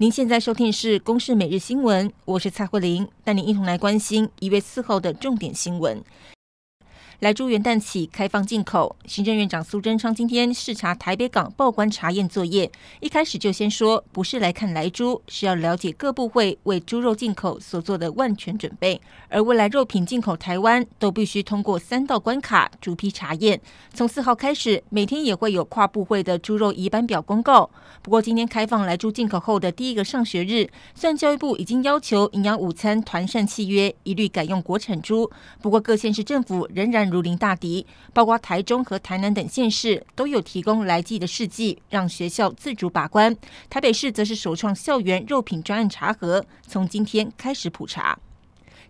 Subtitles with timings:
[0.00, 6.02] 您现在收听是《公视每日新闻》，我是蔡慧玲，带您一同来关心一位四号的重点新闻。
[7.20, 18.98] 莱猪元旦起开放进口，行政院长苏贞昌今天视察台北港报关查验作业，一开始就先说，不是来看莱猪，是要了解各部会为猪肉进口所做的万全准备。
[19.28, 23.60] 而未来肉品进口台湾都必须通过三道关卡逐批查验。
[23.92, 27.68] 从四号开始，每天也会有跨部会的猪肉移班表公告。
[28.00, 43.36] 不过今天开放莱猪进口后的第一个上学日，虽然教育部已经要求营养午餐团膳契约一律改用国产猪，不过各县市政府仍然如临大敌，包括台中和台南等县市都有提供来剂的试剂，让学校自主把关。
[43.68, 48.18] 台北市则是首创校园肉品专案查核，从今天开始普查。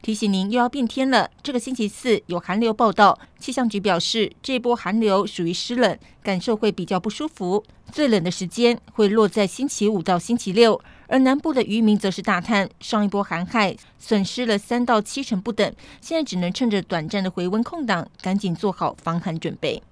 [0.02, 7.62] 提醒您又要变天了，这个星期四有寒流报道，气象局表示这波寒流属于湿冷，感受会比较不舒服。
[7.92, 10.80] 最冷的时间会落在星期五到星期六。
[11.06, 15.70] 而南部的渔民则是大叹，上一波寒害损失了三到七成不等，
[16.00, 19.82] 现在只能趁着短暂的回温空档，赶紧做好防寒准备。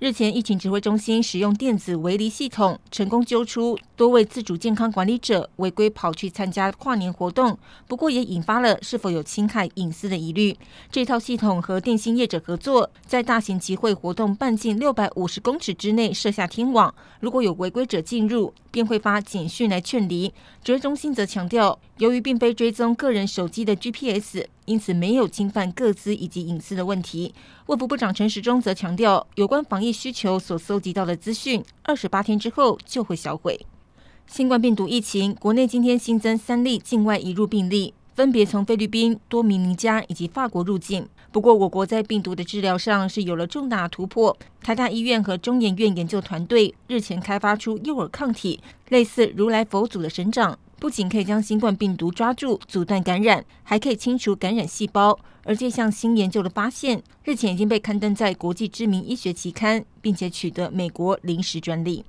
[0.00, 10.56] 日前，疫情指挥中心使用电子围篱系统，成功揪出多位自主健康管理者违规跑去参加跨年活动，不过也引发了是否有侵害隐私的疑虑。
[10.90, 20.32] 这套系统和电信业者合作，在大型集会活动半径六百五十公尺之内设下天网，如果有违规者进入，便会发简讯来劝离。
[20.64, 24.44] 指挥中心则强调，由于并非追踪个人手机的 GPS。
[24.66, 27.34] 因此没有侵犯各资以及隐私的问题。
[27.66, 33.58] 卫福部长陈时中则强调，有关防疫需求所搜集到的资讯，二十八天之后就会销毁。
[34.28, 41.08] 新冠病毒疫情，国内今天新增三例境外移入病例，分别从菲律宾、多米尼加以及法国入境。
[41.32, 44.36] 不过，我国在病毒的治疗上是有了重大突破。
[44.62, 48.60] 台大医院和中研院研究团队日前开发出诱饵抗体，
[48.90, 50.56] 类似如来佛祖的神掌。
[50.80, 55.16] 不仅可以将新冠病毒抓住、阻断感染，还可以清除感染细胞。
[55.44, 62.04] 而这项新研究的发现，日前已经被刊登在国际知名医学期刊，并且取得美国临时专利。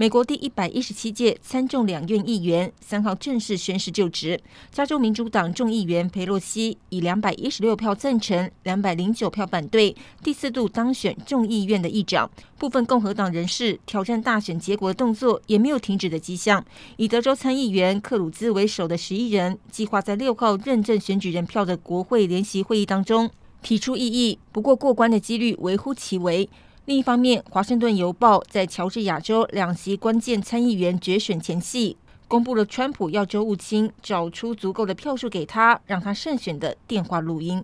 [0.00, 4.40] 美国第一百一十七届参众两院议员三号正式宣誓就职。
[4.70, 12.30] 加州民主党众议员裴洛西以两百一十六票赞成、两百零九票反对，第四度当选众议院的议长。
[12.58, 16.64] 部分共和党人士挑战大选结果的动作也没有停止的迹象。
[16.96, 23.28] 以德州参议员克鲁兹为首的十一人，计划在六号认证选举人票的国会联席会议当中
[23.62, 26.48] 提出异议，不过过关的几率微乎其微。
[26.88, 37.62] 另一方面，《华盛顿邮报》在乔治亚州两席关键参议员决选前夕，公布了川普要州务卿找出足够的票数给他，让他胜选的电话录音。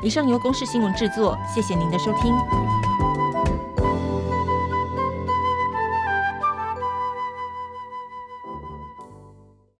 [0.00, 2.32] 以上由公视新闻制作，谢谢您的收听。